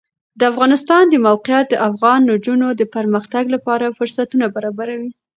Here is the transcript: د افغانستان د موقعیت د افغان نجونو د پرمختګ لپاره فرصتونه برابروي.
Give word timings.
د 0.39 0.41
افغانستان 0.51 1.03
د 1.09 1.15
موقعیت 1.27 1.65
د 1.69 1.75
افغان 1.89 2.19
نجونو 2.31 2.67
د 2.79 2.81
پرمختګ 2.95 3.43
لپاره 3.55 3.95
فرصتونه 3.97 4.45
برابروي. 4.55 5.11